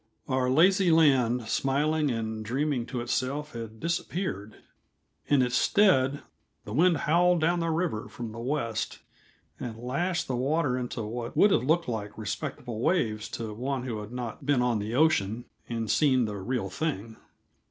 [0.27, 4.55] Our lazy land smiling and dreaming to itself had disappeared;
[5.27, 6.23] in its stead,
[6.65, 8.97] the wind howled down the river from the west
[9.59, 14.11] and lashed the water into what would have looked respectable waves to one who had
[14.11, 17.17] not been on the ocean and seen the real thing.